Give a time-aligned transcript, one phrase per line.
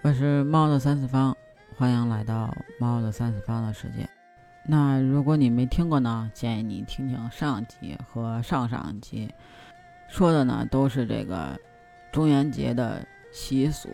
[0.00, 1.36] 我是猫的三次方，
[1.76, 4.08] 欢迎来到猫的三次方的世界。
[4.64, 9.28] 那如果你没听过呢，建议你听听上集和上上集，
[10.08, 11.58] 说的呢都是这个
[12.12, 13.88] 中元节的习俗。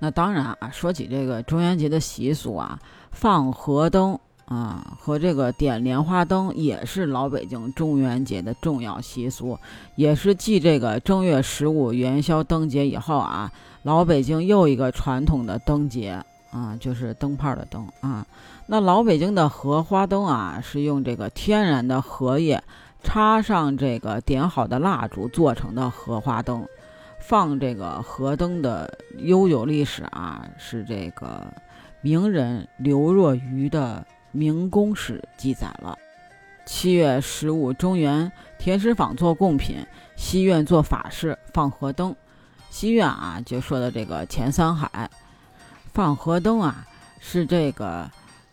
[0.00, 2.78] 那当然啊，说起这个中元节的习俗啊，
[3.12, 9.56] 放河灯啊和这个点莲花灯也是老北京中元节的重要习俗，
[9.94, 13.52] 也是继这个正月十五元宵灯节以后啊。
[13.86, 18.26] 老北京又一个传统的灯节啊，就是灯泡的灯啊。
[18.66, 22.64] 那老北京的荷花灯啊，是用这个天然的荷叶
[23.04, 26.66] 插上这个点好的蜡烛做成的荷花灯。
[27.20, 31.46] 放这个河灯的悠久历史啊，是这个
[32.00, 35.96] 名人刘若愚的《明宫史》记载了。
[36.64, 39.76] 七月十五中元，田石坊做贡品，
[40.16, 42.12] 西院做法事，放河灯。
[42.76, 45.10] 西苑啊，就说的这个前三海
[45.94, 46.84] 放河灯啊，
[47.18, 48.06] 是这个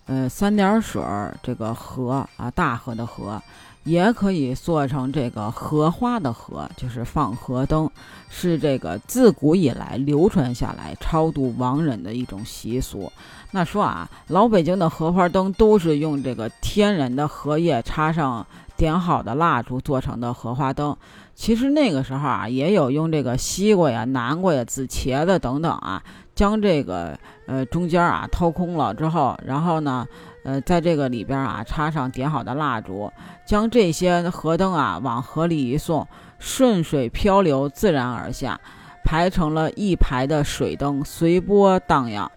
[0.06, 1.04] 呃三点水
[1.42, 3.44] 这个河啊，大河的河，
[3.84, 7.92] 也可以做成这个荷花的荷，就是放河灯，
[8.30, 13.12] 是这个自古以来流传下来超度亡人的一种习俗。
[13.52, 18.48] 那说啊，老北京的荷花灯都是用这个天然的荷叶插上。
[18.84, 20.98] 点好的蜡烛做成的荷花灯，
[21.34, 26.04] 其实那个时候啊，也有用这个西瓜呀、南瓜呀、紫茄子等等啊，
[26.36, 27.18] 将这个
[27.48, 30.06] 呃中间啊掏空了之后，然后呢，
[30.44, 33.10] 呃，在这个里边啊插上点好的蜡烛，
[33.48, 36.06] 将这些河灯啊往河里一送，
[36.38, 38.60] 顺水漂流，自然而下，
[39.06, 42.30] 排成了一排的水灯，随波荡漾，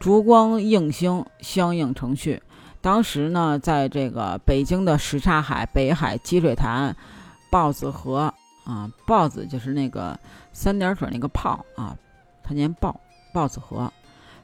[0.00, 2.42] 烛光映星，相映成趣。
[2.82, 6.94] 当时呢，在这个北京的什刹海、北海、积水潭、
[7.48, 10.18] 豹子河啊，豹子就是那个
[10.52, 11.96] 三点水那个泡啊，
[12.42, 13.00] 它念豹，
[13.32, 13.90] 豹子河。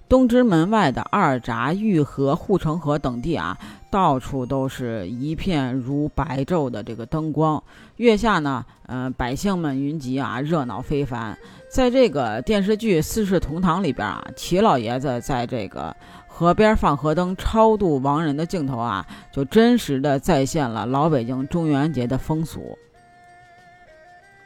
[0.09, 3.59] 东直门外的二闸、玉河、护城河等地啊，
[3.91, 7.63] 到处都是一片如白昼的这个灯光。
[7.97, 11.37] 月下呢，呃，百姓们云集啊，热闹非凡。
[11.71, 15.95] 在这个电视剧《四世同堂》里边啊，齐老爷子在这个。
[16.27, 22.79] 河边放河灯超度亡人的镜头啊，就真实的再现了老北京中元节的风俗。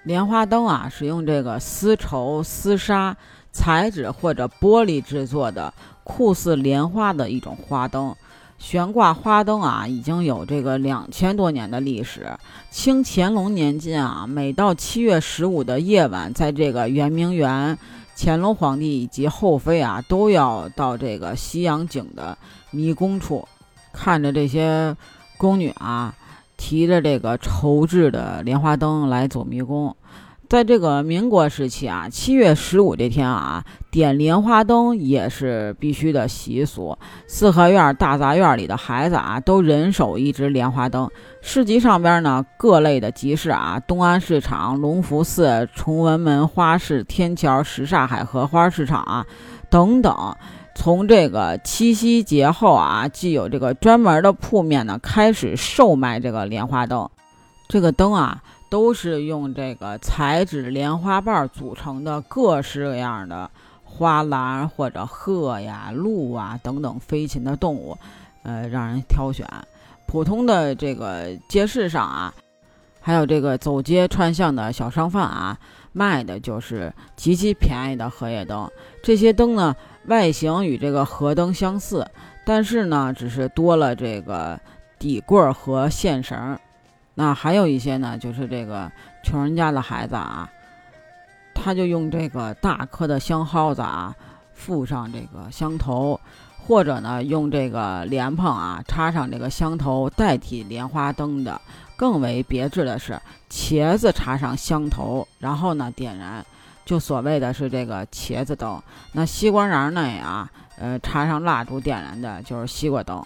[0.05, 3.15] 莲花灯啊，是用这个丝绸、丝纱
[3.53, 8.15] 材质或者玻璃制作的，酷似莲花的一种花灯。
[8.59, 12.39] 悬挂花灯啊，已经有这个两千多年的历史。
[12.71, 17.79] 清乾隆年间啊，每到七月十五的夜晚，在这个圆明园。
[18.15, 22.39] 乾隆皇帝以及后妃啊，都要到这个西洋景的
[22.71, 23.49] 迷宫处，
[23.93, 24.95] 看着这些
[25.39, 26.15] 宫女啊，
[26.57, 29.97] 提着这个绸制的莲花灯来走迷宫。
[30.53, 36.95] 在这个民国时期啊，七月十五这天啊，点莲花灯也是必须的习俗。
[37.27, 41.11] 四合院、大杂院里的孩子啊，都人手一支莲花灯。
[41.41, 49.25] 市集上边呢，各类的集市啊，东安市场、隆福寺、崇文门花市、天桥、什刹海荷花市场啊，
[49.71, 50.37] 等等，
[50.75, 57.09] 从这个七夕节后啊，既有这个专门的铺面呢，开始售卖这个莲花灯。
[57.71, 58.43] 这个灯啊。
[58.72, 63.50] 都是用这个彩纸莲花瓣组成的各式各样的
[63.84, 67.99] 花篮或者鹤呀、鹿啊等等飞禽的动物，
[68.44, 69.47] 呃，让人挑选。
[70.06, 72.32] 普通的这个街市上啊，
[72.99, 75.59] 还有这个走街串巷的小商贩啊，
[75.93, 78.66] 卖的就是极其便宜的荷叶灯。
[79.03, 82.11] 这些灯呢，外形与这个河灯相似，
[82.47, 84.59] 但是呢，只是多了这个
[84.99, 86.59] 底棍和线绳。
[87.15, 88.91] 那还有一些呢，就是这个
[89.23, 90.49] 穷人家的孩子啊，
[91.55, 94.15] 他就用这个大颗的香蒿子啊，
[94.55, 96.19] 附上这个香头，
[96.59, 101.61] 或者呢用这个莲蓬啊插上这个香头代替莲花灯的。
[101.95, 106.44] 更为别致的是，茄子插上香头，然后呢点燃，
[106.85, 108.82] 就所谓的是这个茄子灯。
[109.12, 113.23] 那西瓜瓤内啊，呃插上蜡烛点燃的就是西瓜灯。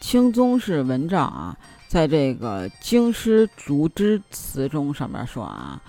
[0.00, 1.56] 清宗是蚊帐啊。
[1.90, 5.82] 在这个京师竹枝词中，上面说啊，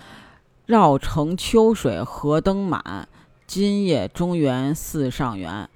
[0.66, 3.08] 绕城秋水河灯满，
[3.46, 5.70] 今夜中原似上元。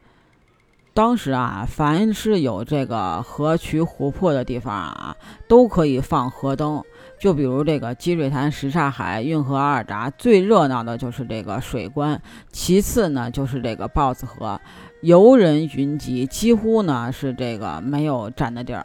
[0.95, 5.15] 当时啊，凡是有这个河渠湖泊的地方啊，
[5.47, 6.83] 都可以放河灯。
[7.19, 12.19] 就比如这个积水潭、什刹海、运河二闸，最热闹的就是这个水关，
[12.51, 14.59] 其次呢就是这个豹子河，
[15.01, 18.83] 游人云集，几乎呢是这个没有站的地儿。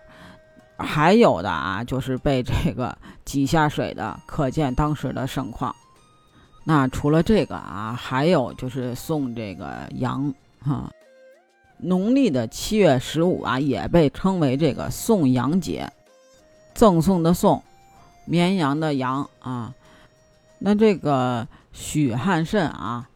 [0.83, 5.75] 还有的啊，就是被这个挤下水的，可见当时的盛况。
[6.65, 10.91] 那除了这个啊，还有就是送这个羊哈。
[11.83, 15.91] 农历的七月十五啊，也被称为这个送羊节，
[16.75, 17.63] 赠送的送，
[18.27, 19.75] 绵羊的羊啊。
[20.59, 23.09] 那这个许汉慎啊，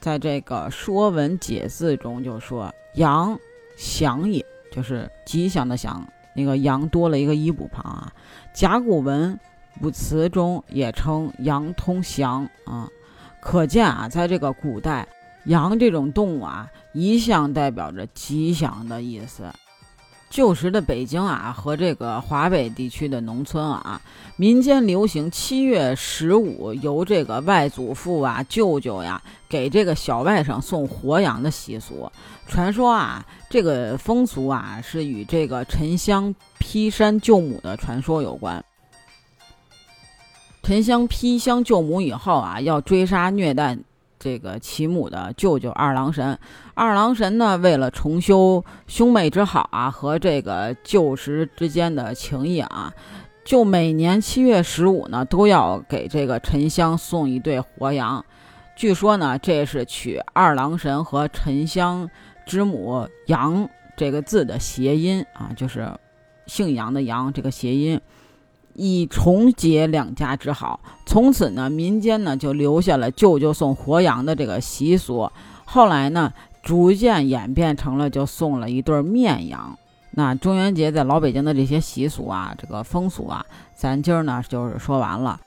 [0.00, 3.38] 在这个《说文解字》中就说：“羊
[3.76, 6.02] 祥也，就是吉祥的祥。
[6.38, 8.12] 那个羊多了一个一补旁啊。
[8.54, 9.38] 甲骨文
[9.80, 12.88] 卜辞中也称羊通祥啊。
[13.40, 15.06] 可见啊，在这个古代。”
[15.44, 19.44] 羊这种动物啊，一向代表着吉祥的意思。
[20.30, 24.00] 旧时的北京啊，和这个华北地区的农村啊，
[24.36, 32.10] 民间流行七月十五由这个外祖父啊、舅舅呀给这个小外甥送活羊的习俗。
[32.46, 38.62] 传说啊，这个风俗啊是与这个沉香劈山救母的传说有关。
[40.62, 43.78] 沉香劈香救母以后啊，要追杀虐待。
[44.18, 46.38] 这个其母的舅舅二郎神，
[46.74, 52.92] 二郎神呢，为了重修兄妹之好啊，和这个旧时之间的情谊啊，
[53.44, 58.24] 就每年七月十五呢，都要给这个沉香送一对活羊。
[58.74, 62.08] 据说呢，这是取二郎神和沉香
[62.46, 65.88] 之母杨这个字的谐音啊，就是
[66.46, 68.00] 姓杨的杨这个谐音。
[68.78, 75.28] 以重结两家之好，从此呢，民间呢就留下了舅舅送活羊的这个习俗。
[75.64, 76.32] 后来呢，
[76.62, 79.76] 逐渐演变成了就送了一对面羊。
[80.12, 83.44] 那中元节在老北京的这些习俗啊，这个风俗啊，
[83.76, 85.38] 咱今儿呢就是说完了。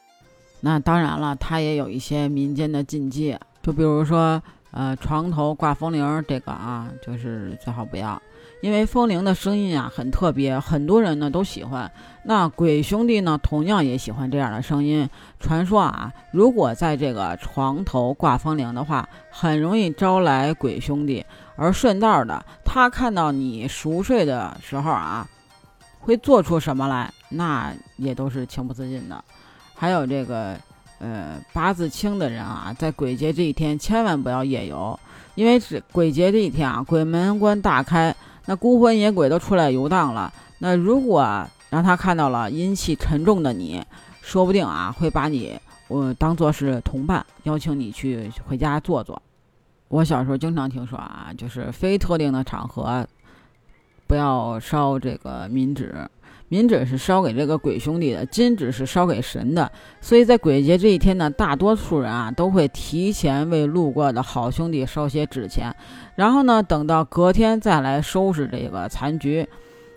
[0.60, 4.42] 那当然了，它也有一些民间的禁忌，就比如说，
[4.72, 8.22] 呃，床头挂风铃这个啊，就是最好不要。
[8.62, 11.92] 因为风铃的声音啊很特别，很多人呢都喜欢。
[12.24, 15.10] 那鬼兄弟呢同样也喜欢这样的声音。
[15.40, 21.26] 传说啊，如果在这个床头挂风铃的话，很容易招来鬼兄弟。
[21.56, 25.28] 而顺道的，他看到你熟睡的时候啊，
[26.00, 29.24] 会做出什么来，那也都是情不自禁的。
[29.74, 30.56] 还有这个，
[31.00, 35.00] 呃，八字轻的人啊，在鬼节这一天千万不要夜游，
[35.34, 38.16] 因为是鬼节这一天啊，鬼门关大开。
[38.46, 43.84] 那孤魂野鬼都出来游荡了，那如果让他看到了阴气沉重的你，
[44.22, 49.22] 说不定啊会把你我当做是同伴，邀请你去回家坐坐。
[49.88, 53.06] 我小时候经常听说啊，就是非特定的场合
[54.08, 55.94] 不要烧这个冥纸，
[56.52, 59.72] 冥纸是烧给这个鬼兄弟的，金纸是烧给神的。
[60.02, 65.74] 所以在鬼节这一天呢，大多数人啊都会提前为路过的好兄弟烧些纸钱。
[66.16, 69.48] 然后呢，等到隔天再来收拾这个残局，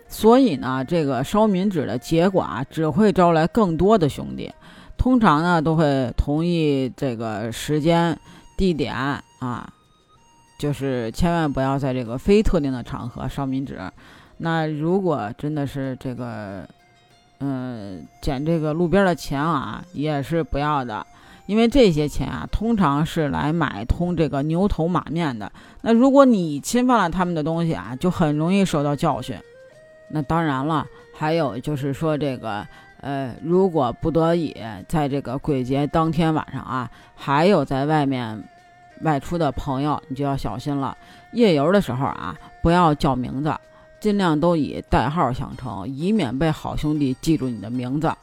[0.07, 4.49] 所以呢，这个烧冥纸的结果啊，只会招来更多的兄弟。
[4.97, 8.17] 通常呢，都会同意这个时间、
[8.55, 9.69] 地点啊，
[10.57, 13.77] 就是千万不要在这个非特定的场合烧冥纸。
[14.37, 16.67] 那如果真的是这个，
[17.39, 21.05] 嗯，捡这个路边的钱啊，也是不要的。
[21.45, 25.51] 因为这些钱啊，通常是来买通这个牛头马面的。
[25.81, 29.37] 那如果你侵犯了他们的东西啊，就很容易受到教训。
[30.09, 32.65] 那当然了，还有就是说这个，
[33.01, 34.55] 呃，如果不得已
[34.87, 38.43] 在这个鬼节当天晚上啊，还有在外面
[39.01, 40.97] 外出的朋友，你就要小心了。
[41.33, 43.53] 夜游的时候啊，不要叫名字，
[44.05, 48.13] 尽量都以代号相称，以免被好兄弟记住你的名字。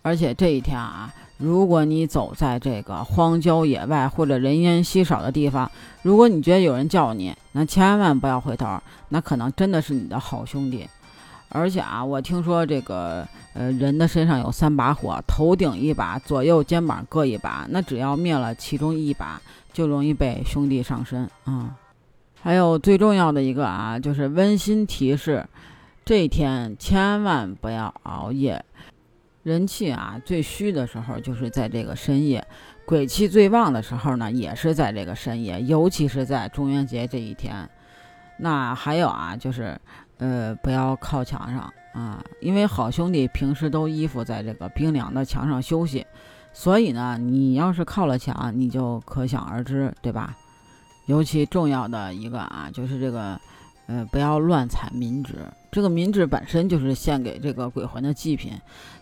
[0.00, 1.12] 而且这一天啊。
[1.38, 5.70] 如果你走在这个荒郊野外或者人烟稀少的地方，
[6.02, 10.88] 如果你觉得有人叫你，那千万不要回头，那可能真的是你的好兄弟。
[11.48, 19.40] 而且啊，我听说这个呃人的身上有三把火，头顶一把，左右肩膀各一把，那只要灭了其中一把，
[19.72, 21.76] 就容易被兄弟上身啊。
[22.48, 25.46] 还有最重要的一个啊，就是温馨提示：
[26.02, 28.64] 这一天千万不要熬夜。
[29.42, 32.42] 人气啊最虚的时候就是在这个深夜，
[32.86, 37.68] 鬼气最旺的时候呢也是在这个深夜，尤其是在中元节这一天。
[38.38, 39.78] 那还有啊，就是
[40.16, 46.06] 呃不要靠墙上啊，因为好兄弟平时都依附在这个冰凉的墙上休息，
[46.54, 50.34] 所以呢你要是靠了墙，你就可想而知，对吧？
[51.08, 53.40] 尤其重要的一个啊，就是这个
[53.86, 55.36] 呃不要乱踩民脂，
[55.72, 58.52] 这个民脂本身就是献给这个鬼魂的祭品。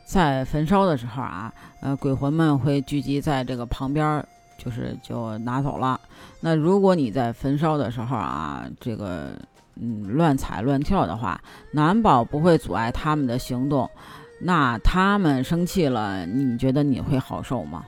[0.04, 4.24] 在焚烧的时候啊，呃，鬼魂们会聚集在这个旁边，
[4.56, 6.00] 就是就拿走了。
[6.40, 9.32] 那如果你在焚烧的时候啊，这个
[9.74, 11.40] 嗯乱踩乱跳的话，
[11.72, 13.90] 难保不会阻碍他们的行动。
[14.40, 17.84] 那他们生气了，你觉得你会好受吗？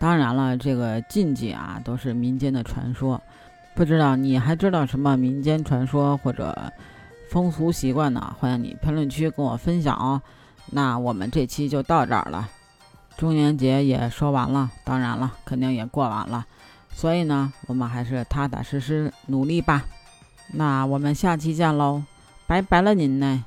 [0.00, 3.20] 当然了，这个禁忌啊都是民间的传说。
[3.74, 6.72] 不知道你还知道什么民间传说或者
[7.28, 8.34] 风俗习惯呢？
[8.40, 10.22] 欢迎你评论区跟我分享哦。
[10.70, 12.48] 那我们这期就到这儿了，
[13.18, 16.46] 中元节也说完了，当然了，肯定也过完了，
[16.94, 19.84] 所以呢，我们还是踏踏实实努力吧。
[20.54, 22.02] 那我们下期见喽，
[22.46, 23.44] 拜拜了您呢。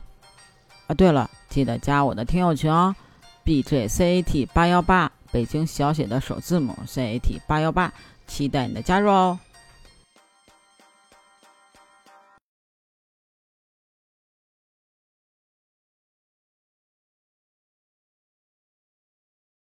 [0.86, 2.96] 啊，对了，记得加我的听友群哦
[3.44, 7.92] ，B J C A T 八幺八，北京小写的首字母 C A T 八幺八，
[8.28, 9.40] 期待你的加入哦。